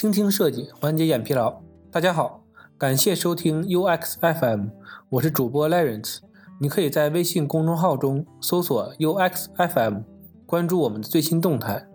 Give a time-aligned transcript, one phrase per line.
[0.00, 1.60] 倾听设计，缓解眼疲劳。
[1.92, 2.42] 大家好，
[2.78, 4.68] 感谢收听 UX FM，
[5.10, 6.20] 我是主播 Lawrence。
[6.58, 9.98] 你可以在微信公众号中搜索 UX FM，
[10.46, 11.86] 关注我们的最新动态。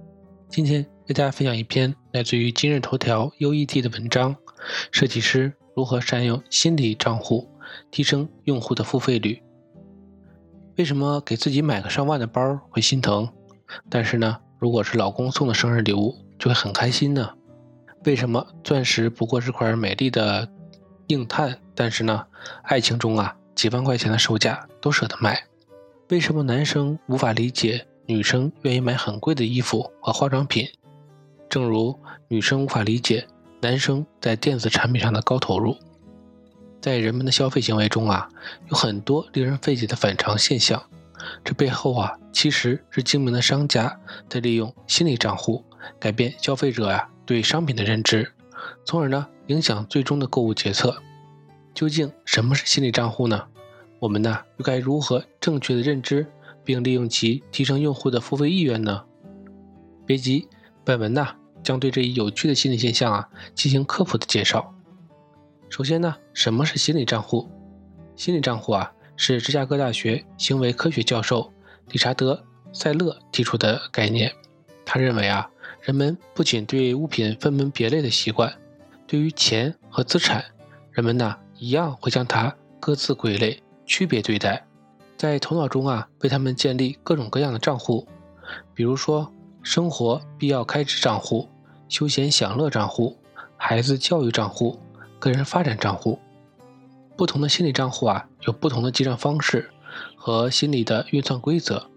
[0.48, 4.36] 今天为大家分享一篇来自于今日头条 UET 的文章：
[4.92, 7.50] 设计师如何善用心理账户，
[7.90, 9.42] 提升用户的付费率。
[10.78, 13.28] 为什么给自己买个上万的包会心疼，
[13.90, 17.32] 但是呢，如果是老公送的生日礼物就会很开心呢？
[18.06, 20.48] 为什么钻石不过是块美丽的
[21.08, 22.24] 硬碳，但是呢，
[22.62, 25.44] 爱情中啊，几万块钱的售价都舍得买？
[26.10, 30.68] 为什么男生无法理解女生愿意买很贵的衣服和化妆品？
[31.50, 33.26] 正如女生无法理解
[33.60, 35.76] 男生在电子产品上的高投入。
[36.80, 38.30] 在人们的消费行为中啊，
[38.70, 40.80] 有很多令人费解的反常现象。
[41.44, 45.66] 这背后啊，其实是精明的商家在利用心理账户
[46.00, 48.32] 改变消费者呀对商品的认知，
[48.84, 51.02] 从而呢影响最终的购物决策。
[51.74, 53.48] 究竟什么是心理账户呢？
[54.00, 56.26] 我们呢又该如何正确的认知
[56.64, 59.04] 并利用其提升用户的付费意愿呢？
[60.06, 60.48] 别急，
[60.84, 61.28] 本文呢
[61.64, 64.74] 将对这一有趣的心理现象啊进行科普的介绍。
[65.70, 67.50] 首先呢，什么是心理账户？
[68.16, 71.52] 心理账户啊，是芝加哥大学行为科学教授
[71.90, 72.34] 理查德·
[72.78, 74.32] 塞勒提出的概念。
[74.86, 75.50] 他认为啊，
[75.86, 78.52] 人们不仅对物品分门别类的习惯，
[79.06, 80.44] 对于钱和资产，
[80.92, 84.66] 人们呢一样会将它各自归类、区别对待，
[85.16, 88.08] 在头脑中啊为他们建立各种各样的账户，
[88.74, 91.48] 比如说生活必要开支账户、
[91.88, 93.16] 休闲享乐账户、
[93.56, 94.80] 孩子教育账户。
[95.20, 96.20] 个人发展账户，
[97.16, 99.70] 不同的心理账户啊，有不同的记账方式
[100.16, 101.90] 和心理的运算规则，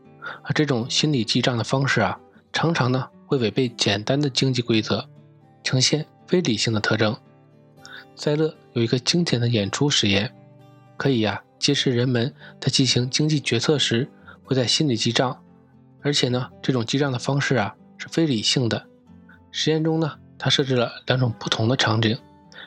[0.42, 2.20] 而这种心理记账的方式啊，
[2.52, 5.08] 常常呢会违背简单的经济规则，
[5.62, 7.16] 呈现非理性的特征。
[8.16, 10.34] 塞勒有一个经典的演出实验，
[10.96, 14.08] 可以呀揭示人们在进行经济决策时
[14.42, 15.38] 会在心理记账，
[16.00, 18.86] 而且呢这种记账的方式啊是非理性的。
[19.50, 22.18] 实验中呢，他设置了两种不同的场景。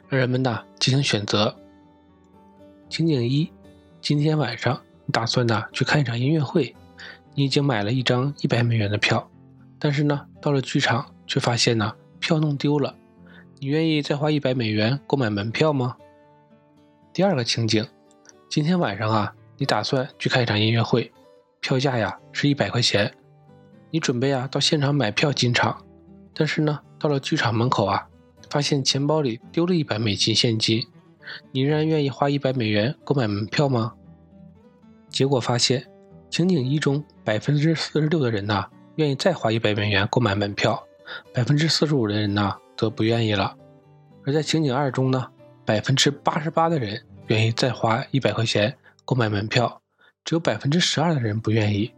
[0.07, 1.55] 让人们呢进行选择。
[2.89, 3.49] 情景一：
[4.01, 6.75] 今天晚上你打算呢去看一场音乐会，
[7.33, 9.31] 你已经买了一张一百美元的票，
[9.79, 12.95] 但是呢到了剧场却发现呢票弄丢了，
[13.59, 15.95] 你愿意再花一百美元购买门票吗？
[17.13, 17.85] 第二个情景：
[18.49, 21.11] 今天晚上啊你打算去看一场音乐会，
[21.59, 23.13] 票价呀是一百块钱，
[23.91, 25.85] 你准备啊到现场买票进场，
[26.33, 28.07] 但是呢到了剧场门口啊。
[28.49, 30.85] 发现钱包里丢了一百美金现金，
[31.53, 33.93] 你仍然愿意花一百美元购买门票吗？
[35.07, 35.87] 结果发现，
[36.29, 38.65] 情景一中百分之四十六的人呢
[39.01, 40.87] 愿意再花一百美元购买门票，
[41.33, 43.57] 百分之四十五的人呢则不愿意了。
[44.23, 45.27] 而在情景二中呢，
[45.65, 49.81] 百分之八十八的人愿意再花一百块钱购买门票，
[50.23, 51.91] 只有百分之十二的人不愿意。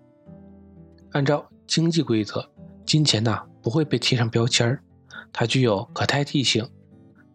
[1.12, 2.50] 按照经济规则，
[2.86, 4.82] 金钱呢不会被贴上标签儿。
[5.34, 6.66] 它具有可代替性，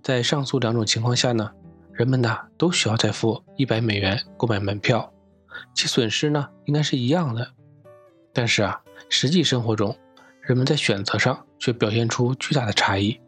[0.02, 1.50] 在上述两种情况下呢，
[1.92, 5.12] 人们呢都需要再付一百美元购买门票，
[5.74, 7.52] 其损失呢应该是一样的。
[8.38, 9.98] 但是啊，实际生活中，
[10.40, 13.20] 人们在选择上却表现出巨大的差异。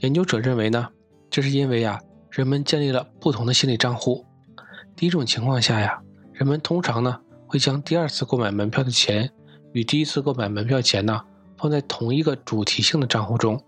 [0.00, 0.86] 研究者认为呢，
[1.30, 1.98] 这是因为啊，
[2.30, 4.26] 人们建立了不同的心理账户。
[4.94, 5.98] 第一种情况下呀，
[6.34, 9.32] 人们通常呢会将第二次购买门票的钱
[9.72, 11.22] 与第一次购买门票钱呢
[11.56, 13.58] 放在同一个主题性的账户中。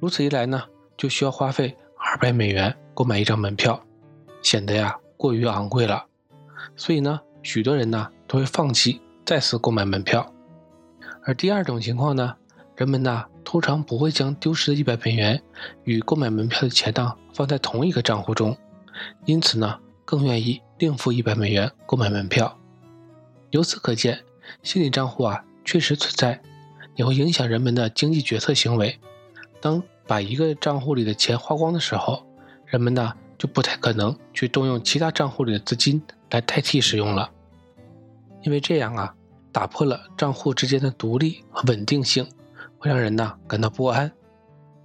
[0.00, 0.62] 如此一来呢，
[0.96, 3.78] 就需要花费二百美元购买一张门票，
[4.40, 6.06] 显得呀过于昂贵了。
[6.76, 10.32] 所以呢，许多人呢都会放弃再次购买门票。
[11.22, 12.34] 而第二种情况呢，
[12.74, 15.42] 人们呢通常不会将丢失的一百美元
[15.84, 18.56] 与购买门票的钱呢放在同一个账户中，
[19.26, 22.58] 因此呢更愿意另付一百美元购买门票。
[23.50, 24.18] 由此可见，
[24.62, 26.40] 心理账户啊确实存在，
[26.96, 28.98] 也会影响人们的经济决策行为。
[29.60, 32.26] 当把一个账户里的钱花光的时候，
[32.64, 37.30] 人们呢就不太可能去动用其他账户里的资金来代替使用了，
[38.40, 39.14] 因为这样啊，
[39.52, 42.26] 打破了账户之间的独立和稳定性，
[42.78, 44.10] 会让人呢感到不安。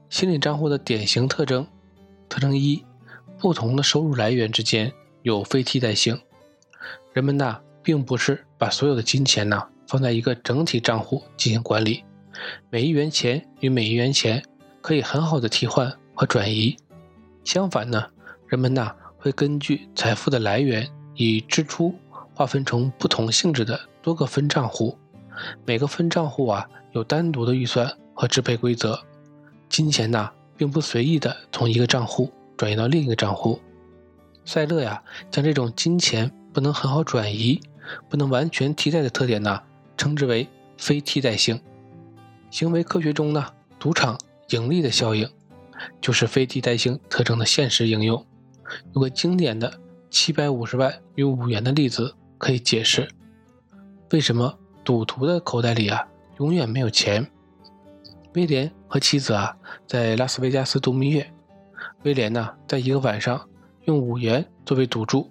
[0.09, 1.67] 心理账户的典型特征：
[2.29, 2.83] 特征一，
[3.39, 6.19] 不同的收入来源之间有非替代性，
[7.13, 12.03] 人们呢并不是把所有的金钱呢放在一个整体账户进行管理，
[12.69, 14.43] 每一元钱与每一元钱。
[14.83, 16.75] 可以很好的替换和转移。
[17.45, 18.05] 相反呢，
[18.47, 20.85] 人们呢会根据财富的来源，
[21.15, 21.95] 以支出
[22.33, 24.97] 划分成不同性质的多个分账户。
[25.65, 28.99] 每个分账户啊有单独的预算和支配规则。
[29.69, 33.59] 金钱呢并不随意的从一个账户转移到另一个账户。
[34.45, 35.01] 赛勒呀，
[35.31, 37.61] 将这种金钱不能很好转移、
[38.09, 39.61] 不能完全替代的特点呢，
[39.97, 40.47] 称之为
[40.77, 41.59] 非替代性。
[42.51, 43.45] 行为科学中呢，
[43.79, 44.19] 赌场
[44.49, 45.27] 盈利的效应
[45.99, 48.23] 就是非替代性特征的现实应用。
[48.93, 52.13] 有个经典的七百五十万与五元的例子
[52.43, 53.07] 可以解释
[54.11, 56.05] 为什么赌徒的口袋里啊
[56.39, 57.25] 永远没有钱。
[58.33, 59.55] 威廉和妻子啊
[59.87, 61.31] 在拉斯维加斯度蜜月，
[62.03, 63.47] 威廉呢在一个晚上。
[63.85, 65.29] 用五元作为赌注，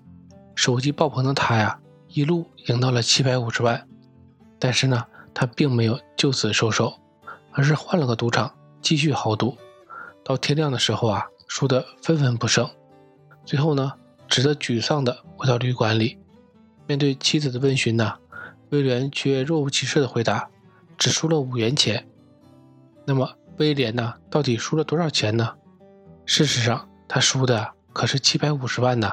[0.55, 1.79] 手机爆棚的他呀，
[2.09, 3.87] 一路赢到了七百五十万。
[4.59, 5.05] 但是呢，
[5.35, 6.95] 他并没有就此收手，
[7.51, 9.57] 而是换了个赌场继续豪赌。
[10.25, 12.69] 到天亮的时候啊，输得分文不剩。
[13.45, 13.93] 最后呢，
[14.29, 16.19] 只得沮丧的回到旅馆里。
[16.93, 18.19] 面对妻子的问询呢，
[18.69, 20.51] 威廉却若无其事地回答
[20.99, 22.07] ：“只输了五元钱。”
[23.07, 25.55] 那么威廉呢，到底输了多少钱呢？
[26.27, 27.67] 事实上，他输的。
[27.95, 29.11] 可是七百五十万呢？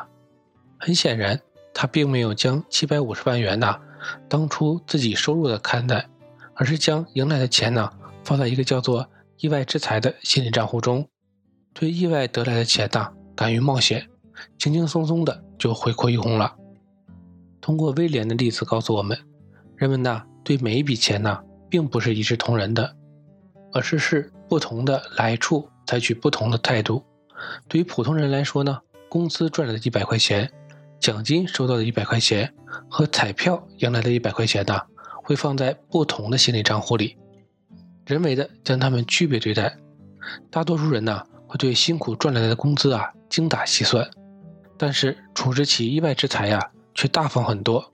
[0.78, 1.40] 很显然，
[1.74, 3.80] 他并没有将七百五十万元呢
[4.28, 6.10] 当初自己收入的看待，
[6.56, 7.90] 而是将赢来的钱呢
[8.26, 9.10] 放在一个叫做
[9.40, 11.08] “意外之财”的心理账户中，
[11.74, 14.10] 对意外得来的钱呢敢于冒险，
[14.58, 16.58] 轻轻松松的就挥霍一空了。
[17.62, 19.18] 通过威廉的例子告诉我们，
[19.76, 21.40] 人们呢对每一笔钱呢
[21.70, 22.96] 并不是一视同仁的，
[23.74, 27.04] 而是视不同的来处采取不同的态度。
[27.68, 30.52] 对于普通人来说呢，工资赚来的一百块钱，
[31.00, 32.54] 奖金收到的一百块钱
[32.90, 34.80] 和彩票赢来的一百块钱呢，
[35.24, 37.18] 会放在不同的心理账户里，
[38.06, 39.78] 人为的将他们区别对待。
[40.50, 44.10] 大多数人呢，会对辛苦赚来的工资啊精打细算，
[44.78, 47.94] 但是处置起意外之财呀，却大方很多。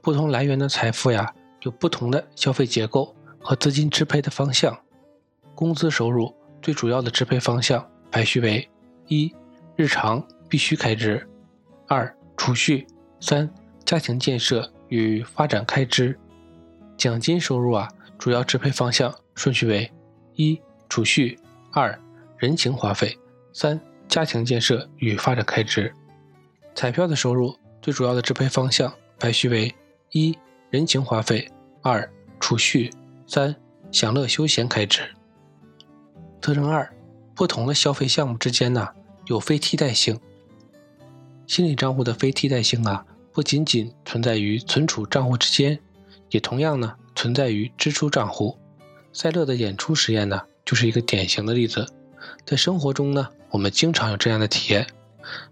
[0.00, 4.78] 不同来源的财富呀，有不同的消费结构和资金支配的方向。
[5.56, 6.32] 工资收入
[6.62, 7.84] 最主要的支配方向。
[8.12, 8.70] 排序为：
[9.08, 9.34] 一、
[9.74, 11.18] 日常必须开支；
[11.88, 12.86] 二、储蓄；
[13.18, 13.52] 三、
[13.84, 16.16] 家庭建设与发展开支。
[16.96, 19.92] 奖金收入啊，主要支配方向顺序为：
[20.36, 21.36] 一、储蓄；
[21.72, 21.98] 二、
[22.38, 23.18] 人情花费；
[23.52, 25.92] 三、家庭建设与发展开支。
[26.76, 29.74] 彩票的收入最主要的支配方向排序为：
[30.10, 30.34] 一、
[30.70, 31.46] 人情花费；
[31.82, 32.10] 二、
[32.40, 32.90] 储蓄；
[33.26, 33.54] 三、
[33.92, 35.02] 享乐休闲开支。
[36.40, 36.90] 特征二。
[37.34, 38.88] 不同的消费项目之间呢，
[39.26, 40.18] 有非替代性。
[41.46, 45.78] 心理账户的非替代性啊，不仅仅存在于存储账户之间，
[46.30, 48.56] 也同样呢存在于支出账户。
[49.12, 51.86] 赛勒的演出实验呢，就是一个典型的例子。
[52.46, 54.86] 在生活中呢，我们经常有这样的体验：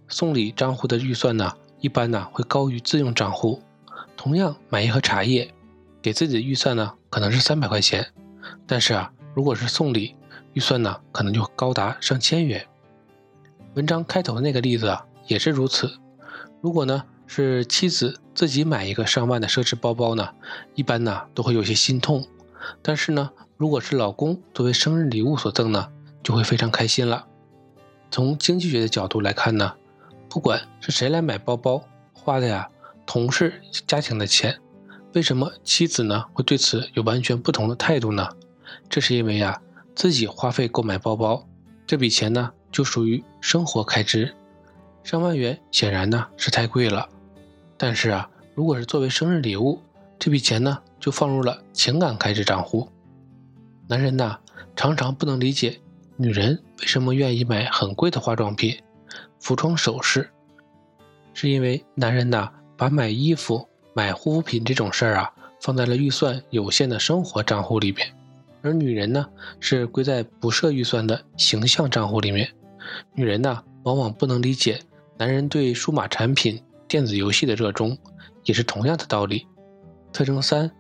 [0.09, 3.61] 送礼账户的预算呢，一般呢会高于自用账户。
[4.17, 5.53] 同样买一盒茶叶，
[6.01, 8.07] 给自己的预算呢可能是三百块钱，
[8.67, 10.15] 但是啊，如果是送礼，
[10.55, 12.67] 预算呢，可能就高达上千元。
[13.75, 15.99] 文章开头那个例子啊，也是如此。
[16.61, 20.31] 如果呢是妻子自己买一个上万的奢侈包包呢，
[20.75, 22.25] 一般呢都会有些心痛。
[22.81, 25.89] 但是呢，如果是老公作为生日礼物所赠呢，
[26.23, 27.27] 就会非常开心了。
[28.11, 29.75] 从经济学的角度来看呢，
[30.33, 31.85] 不管是谁来买包包，
[32.15, 32.67] 花的呀
[33.05, 34.59] 同事家庭的钱，
[35.13, 38.27] 为什么妻子呢会对此有完全不同的态度呢？
[38.89, 39.61] 这是因为呀。
[39.95, 41.47] 自己花费购买包包，
[41.87, 44.35] 这笔钱呢就属于生活开支，
[45.05, 47.07] 上万元显然呢是太贵了。
[47.77, 49.83] 但是啊，如果是作为生日礼物，
[50.19, 52.89] 这笔钱呢就放入了情感开支账户。
[53.87, 54.39] 男人呐
[54.75, 55.79] 常常不能理解
[56.17, 58.81] 女人为什么愿意买很贵的化妆品、
[59.43, 60.31] 服装首饰，
[61.35, 68.07] 是因为男人呐把买衣服、买护肤品这种事儿啊放在了预算有限的生活账户里边。
[68.63, 69.27] 而女人呢，
[69.59, 72.49] 是归在不设预算的形象账户里面。
[73.15, 74.79] 女人呢，往往不能理解
[75.19, 77.99] 男人对数码产品、电子游戏的热衷，
[78.45, 79.45] 也是同样的道理。
[80.13, 80.71] 特征三，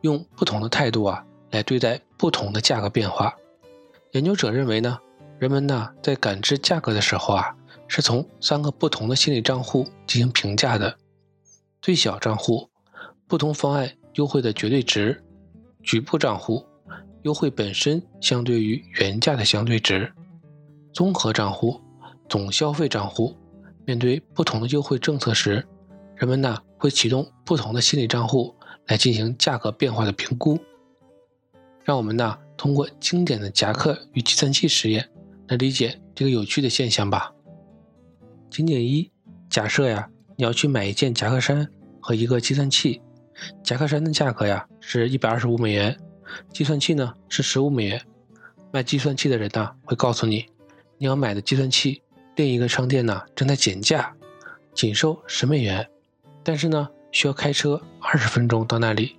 [0.00, 3.36] 用不同的态度啊来对待不同的价格变化。
[4.12, 4.98] 研究者认为呢，
[5.38, 7.54] 人们呢在感知价格的时候啊，
[7.88, 10.96] 是从三个不同的心理账户进行评价的：
[11.82, 12.68] 最小账户，
[13.26, 15.16] 不同方案优惠的绝对值；
[15.82, 16.64] 局部账户。
[17.22, 20.10] 优惠本身相对于原价的相对值，
[20.92, 21.80] 综合账户、
[22.28, 23.36] 总消费账户，
[23.84, 25.66] 面对不同的优惠政策时，
[26.14, 28.54] 人们呢会启动不同的心理账户
[28.86, 30.58] 来进行价格变化的评估。
[31.84, 35.10] 让我们呢通过经典的夹克与计算器实验
[35.48, 37.32] 来理解这个有趣的现象吧。
[38.50, 39.10] 情景一：
[39.48, 41.68] 假设呀你要去买一件夹克衫
[42.00, 43.00] 和一个计算器，
[43.62, 45.98] 夹克衫的价格呀是一百二十五美元。
[46.52, 48.02] 计算器呢是十五美元，
[48.70, 50.46] 卖计算器的人呢会告诉你，
[50.98, 52.02] 你要买的计算器
[52.36, 54.14] 另一个商店呢正在减价，
[54.74, 55.88] 仅售十美元，
[56.44, 59.16] 但是呢需要开车二十分钟到那里，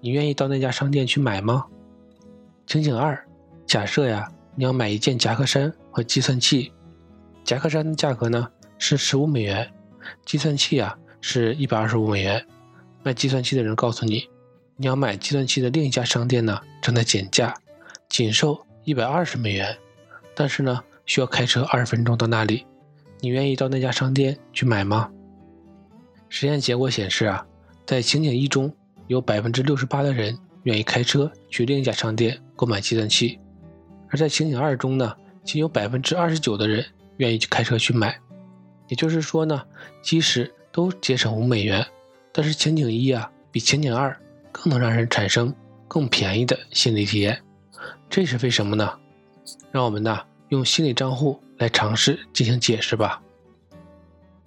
[0.00, 1.64] 你愿意到那家商店去买吗？
[2.66, 3.26] 情景二，
[3.66, 6.70] 假设呀你要买一件夹克衫和计算器，
[7.44, 8.46] 夹克衫的价格呢
[8.84, 9.70] 是十五美元，
[10.26, 12.44] 计算器啊是一百二十五美元，
[13.04, 14.28] 卖计算器的人告诉你，
[14.76, 17.54] 你要买计算器的另一家商店呢正在减价，
[18.08, 18.66] 仅售。
[18.82, 19.78] 一百二十美元，
[20.34, 22.66] 但是呢，需要开车二十分钟到那里。
[23.20, 25.08] 你愿意到那家商店去买吗？
[26.28, 27.46] 实验结果显示啊，
[27.86, 28.74] 在情景一中，
[29.06, 33.38] 有百分之六十八的人愿意开车去另一家商店购买计算器，
[34.08, 36.84] 而在情景二中呢，仅有百分之二十九的人
[37.18, 38.18] 愿意去开车去买。
[38.92, 39.62] 也就是说呢，
[40.02, 41.82] 即使都节省五美元，
[42.30, 44.14] 但是情景一啊，比情景二
[44.52, 45.50] 更能让人产生
[45.88, 47.42] 更便宜的心理体验。
[48.10, 48.92] 这是为什么呢？
[49.70, 50.20] 让我们呢
[50.50, 53.22] 用心理账户来尝试进行解释吧。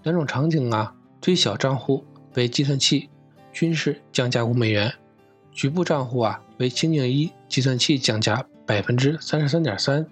[0.04, 3.10] 两种场景啊，最小账户为计算器，
[3.52, 4.92] 均是降价五美元；
[5.52, 10.04] 局部账户啊为情景一，计算器降价百分之三十三点三；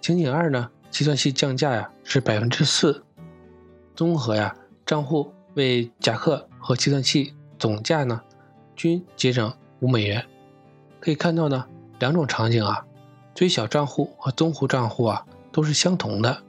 [0.00, 3.02] 情景二呢，计算器降价呀是百分之四。
[3.96, 8.20] 综合呀，账户为夹克和计算器总价呢
[8.76, 10.24] 均节省五美元。
[11.00, 11.66] 可以看到呢。
[11.98, 12.84] 两种场景啊，
[13.34, 16.42] 最小账户和综合账户啊都是相同的，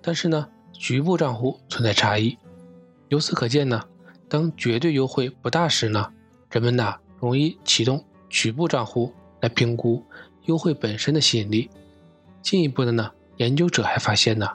[0.00, 2.38] 但是呢，局部账户存在差异。
[3.08, 3.82] 由此可见呢，
[4.30, 6.10] 当绝对优惠不大时呢，
[6.50, 10.02] 人们呢容易启动局部账户来评估
[10.46, 11.68] 优惠本身的吸引力。
[12.40, 14.48] 进一步的呢，研究者还发现呢，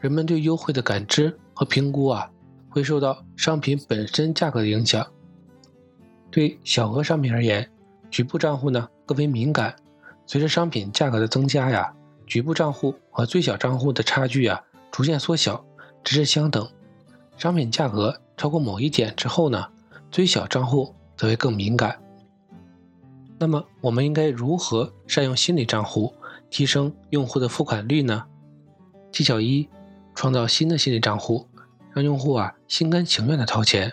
[0.00, 2.28] 人们对优惠的感知和评估啊，
[2.68, 5.06] 会受到商品本身价格的影响。
[6.28, 7.70] 对小额商品而言，
[8.10, 9.76] 局部账户呢更为敏感。
[10.26, 11.94] 随着商品价格的增加呀，
[12.26, 15.64] 局部账户和最小账户的差距啊逐渐缩小，
[16.02, 16.68] 直至相等。
[17.36, 19.68] 商品价格超过某一点之后呢，
[20.10, 21.96] 最小账户则会更敏感。
[23.38, 26.12] 那么，我们应该如何善用心理账户，
[26.50, 28.24] 提升用户的付款率呢？
[29.12, 29.68] 技巧一：
[30.12, 31.46] 创造新的心理账户，
[31.94, 33.92] 让用户啊心甘情愿的掏钱。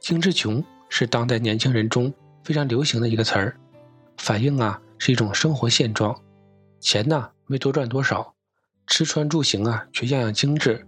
[0.00, 2.12] 精致穷是当代年轻人中
[2.44, 3.56] 非常流行的一个词儿，
[4.16, 4.80] 反映啊。
[5.00, 6.12] 是一种生活现状，
[6.80, 8.34] 钱呢没多赚多少，
[8.88, 10.84] 吃穿住行啊却样样精致，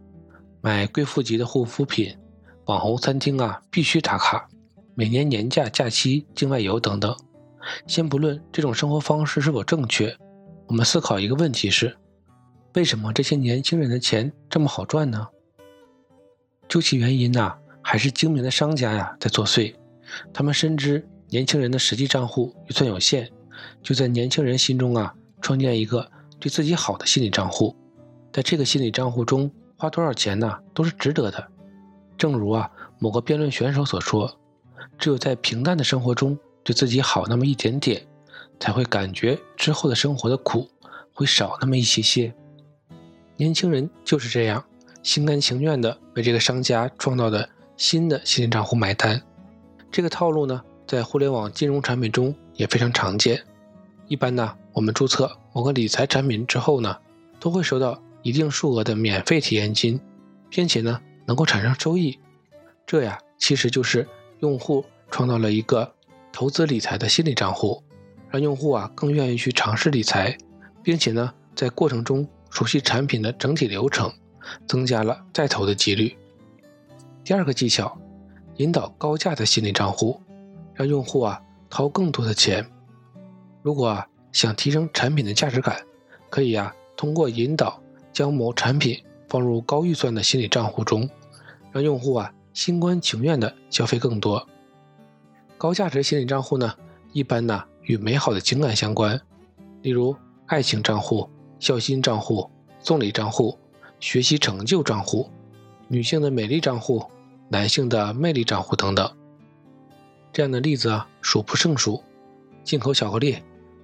[0.60, 2.12] 买贵妇级的护肤品，
[2.64, 4.49] 网红餐厅啊必须打卡，
[4.96, 7.16] 每年年假假期境外游等等。
[7.87, 10.12] 先不论这种生活方式是否正确，
[10.66, 11.96] 我们思考一个问题是：
[12.75, 15.28] 为什么这些年轻人的钱这么好赚呢？
[16.70, 19.74] 究其原因呐，还是精明的商家呀在作祟，
[20.32, 23.28] 他们深知年轻人的实际账户预算有限。
[23.82, 25.12] 就在年轻人心中啊，
[25.42, 26.08] 创建一个
[26.38, 27.74] 对自己好的心理账户，
[28.32, 31.44] 在这个心理账户中花多少钱呢，都是值得的。
[32.16, 34.38] 正如啊某个辩论选手所说
[34.96, 38.00] ：“只有在平淡的生活中对自己好那么一点点，
[38.60, 40.70] 才会感觉之后的生活的苦
[41.12, 42.32] 会少那么一些些。”
[43.36, 44.64] 年轻人就是这样，
[45.02, 49.21] 心甘情愿地为这个商家创造的新的心理账户买单。
[49.90, 53.42] 这个套路呢，在互联网金融产品中也非常常见。
[54.07, 56.97] 一般呢，我们注册某个理财产品之后呢，
[57.38, 60.00] 都会收到一定数额的免费体验金，
[60.49, 62.19] 并且呢能够产生收益。
[62.87, 64.07] 这呀，其实就是
[64.40, 65.95] 用户创造了一个
[66.33, 67.83] 投资理财的心理账户，
[68.28, 70.37] 让用户啊更愿意去尝试理财，
[70.83, 74.12] 并且呢在过程中熟悉产品的整体流程，
[74.66, 76.16] 增加了再投的几率。
[77.25, 77.97] 第二个技巧，
[78.57, 80.21] 引导高价的心理账户，
[80.75, 82.66] 让用户啊掏更多的钱。
[83.62, 85.80] 如果啊想提升产品的价值感，
[86.28, 87.80] 可以呀通过引导
[88.12, 91.09] 将某产品放入高预算的心理账户中，
[91.73, 94.47] 让用户啊心甘情愿的消费更多。
[95.59, 96.75] 高价值心理账户呢，
[97.12, 99.21] 一般呢与美好的情感相关，
[99.83, 100.16] 例如
[100.47, 101.28] 爱情账户、
[101.59, 103.59] 孝心账户、送礼账户、
[104.00, 105.30] 学习成就账户、
[105.87, 107.04] 女性的美丽账户、
[107.49, 109.09] 男性的魅力账户等等。
[110.33, 112.02] 这样的例子数不胜数，
[112.64, 113.37] 进口巧克力。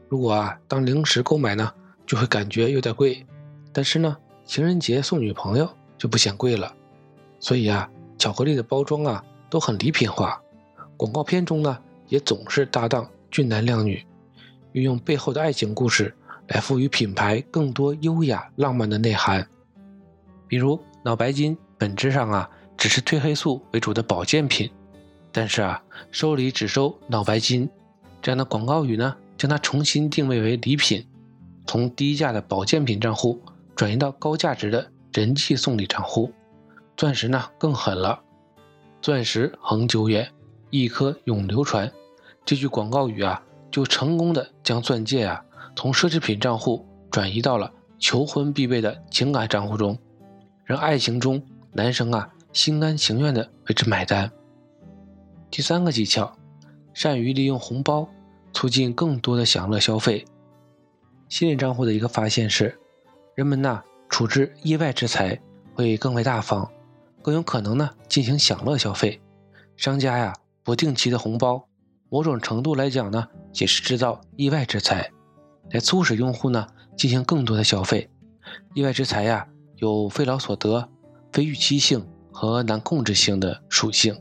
[0.09, 1.71] 如果啊当零食购买呢，
[2.07, 3.27] 就会感觉有点贵，
[3.73, 5.69] 但是呢，情人节送女朋友
[5.99, 6.73] 就不嫌贵了。
[7.39, 10.41] 所以啊，巧克力的包装啊都很礼品化，
[10.97, 14.03] 广告片中呢也总是搭档俊男靓女，
[14.73, 16.15] 运用背后的爱情故事
[16.47, 19.47] 来赋予品牌更多优雅浪漫的内涵。
[20.49, 24.71] 比如脑白金本质上啊只是褪黑素为主的保健品，
[25.33, 27.69] 但是啊收礼只收脑白金
[28.21, 29.17] 这样的广告语呢。
[29.39, 31.07] 将它重新定位为礼品，
[31.67, 33.39] 从低价的保健品账户
[33.75, 36.33] 转移到高价值的人气送礼账户。
[36.97, 38.23] 钻石呢更狠了
[39.03, 40.33] ，“钻石恒久远，
[40.71, 41.93] 一颗永流传”
[42.47, 45.45] 这句广告语啊，就成功的将钻戒啊
[45.77, 49.99] 从奢侈品账户转移到了求婚必备的情感账户中，
[50.67, 51.41] 让爱情中
[51.73, 54.29] 男生啊心甘情愿的为之买单。
[55.49, 56.37] 第三个技巧，
[56.93, 58.09] 善于利用红包，
[58.53, 60.25] 促进更多的享乐消费。
[61.29, 62.77] 心理账户的一个发现是，
[63.37, 65.41] 人们呐处置意外之财
[65.73, 66.69] 会更为大方，
[67.23, 69.21] 更有可能呢进行享乐消费。
[69.77, 71.69] 商家呀不定期的红包，
[72.09, 75.13] 某种程度来讲呢也是制造意外之财，
[75.71, 78.11] 来促使用户呢进行更多的消费。
[78.75, 80.89] 意外之财呀有非劳所得、
[81.33, 84.17] 非预期性和难控制性的属性。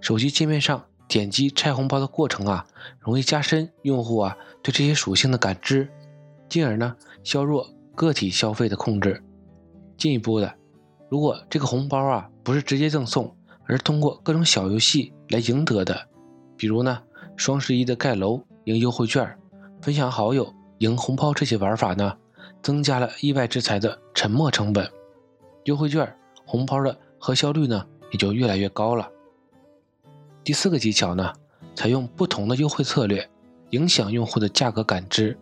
[0.00, 2.66] 手机界面上点击拆红包的过程啊，
[3.00, 5.90] 容易加深用户啊对这些属性的感知。
[6.48, 9.22] 进而呢，削弱个体消费的控制。
[9.96, 10.54] 进一步的，
[11.10, 13.34] 如果这个红包啊不是直接赠送，
[13.66, 16.08] 而是通过各种小游戏来赢得的，
[16.56, 17.02] 比如呢
[17.36, 19.36] 双十一的盖楼赢优惠券、
[19.82, 22.16] 分享好友赢红包这些玩法呢，
[22.62, 24.90] 增加了意外之财的沉没成本，
[25.64, 29.10] 优惠券、红包的核销率呢也就越来越高了。
[30.44, 31.32] 第四个技巧呢，
[31.74, 33.28] 采用不同的优惠策略，
[33.70, 35.38] 影响用户的价格感知。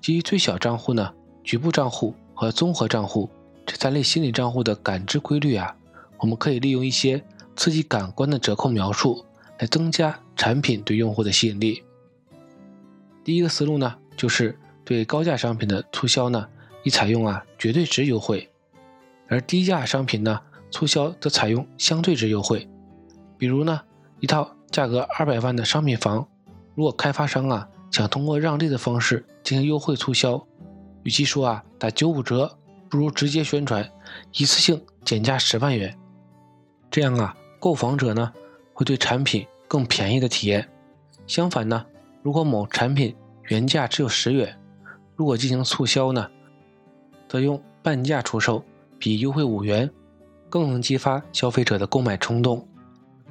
[0.00, 1.12] 基于最小账户呢、
[1.44, 3.30] 局部账户和综合账户
[3.64, 5.76] 这三类心理账户的感知规律啊，
[6.18, 9.24] 我们可以利用一些刺激感官的折扣描述
[9.58, 11.84] 来增加产品对用户的吸引力。
[13.22, 14.58] 第一个思路呢，就是
[14.92, 16.46] 对高价商品的促销呢，
[16.82, 18.50] 以采用啊绝对值优惠，
[19.28, 22.68] 而低价商品呢促销则采用相对值优惠。
[23.38, 23.80] 比如呢，
[24.20, 26.28] 一套价格二百万的商品房，
[26.74, 27.68] 如果开发商啊。
[27.92, 30.42] 想通过让利的方式进行优惠促销，
[31.02, 32.56] 与其说啊打九五折，
[32.88, 33.86] 不如直接宣传
[34.32, 35.94] 一次性减价十万元。
[36.90, 38.32] 这样啊，购房者呢
[38.72, 40.66] 会对产品更便宜的体验。
[41.26, 41.84] 相反呢，
[42.22, 43.14] 如果某产品
[43.48, 44.58] 原价只有十元，
[45.22, 46.28] 如果进行促销呢，
[47.28, 48.60] 则用半价出售，
[48.98, 49.88] 比优惠五元
[50.48, 52.66] 更能激发消费者的购买冲动。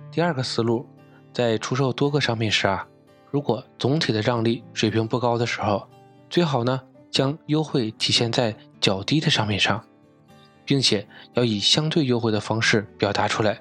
[0.09, 0.87] 第二个思路，
[1.33, 2.87] 在出售多个商品时啊。
[3.29, 5.85] 如果总体的让利水平不高的时候，
[6.29, 9.83] 最好呢将优惠体现在较低的商品上，
[10.63, 13.59] 并且要以相对优惠的方式表达出来。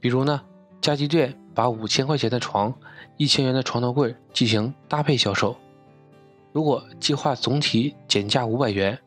[0.00, 0.40] 比如呢，
[0.80, 2.74] 家居店把五千块钱的床、
[3.18, 5.54] 一千元的床头柜进行搭配销售。
[6.58, 8.98] 如果计划总体减价五百元，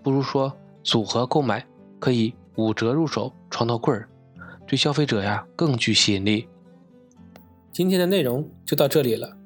[0.00, 1.66] 不如说组合购买
[1.98, 4.08] 可以五折入手床头柜儿，
[4.64, 6.46] 对消费者呀更具吸引力。
[7.72, 9.36] 今天的内容就到这里了。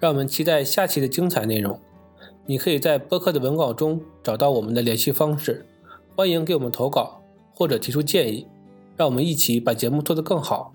[0.00, 1.80] 让我们期待下期的精彩内容。
[2.44, 5.64] 你可以在播客的文稿中找到我们的联系方式，
[6.16, 7.22] 欢迎给我们投稿
[7.54, 8.48] 或者提出建议，
[8.96, 10.74] 让我们一起把节目做得更好。